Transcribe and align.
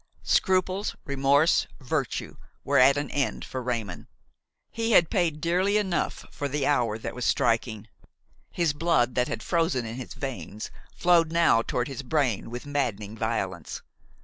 '"Scruples, 0.39 0.95
remorse, 1.05 1.67
virtue 1.79 2.35
were 2.63 2.79
at 2.79 2.97
an 2.97 3.11
end 3.11 3.45
for 3.45 3.61
Raymon; 3.61 4.07
he 4.71 4.93
had 4.93 5.11
paid 5.11 5.39
dearly 5.39 5.77
enough 5.77 6.25
for 6.31 6.47
the 6.47 6.65
hour 6.65 6.97
that 6.97 7.13
was 7.13 7.23
striking. 7.23 7.87
His 8.49 8.73
blood 8.73 9.13
that 9.13 9.27
had 9.27 9.43
frozen 9.43 9.85
in 9.85 9.97
his 9.97 10.15
veins 10.15 10.71
flowed 10.95 11.31
now 11.31 11.61
toward 11.61 11.87
his 11.87 12.01
brain 12.01 12.49
with 12.49 12.65
maddening 12.65 13.15
violence. 13.15 13.83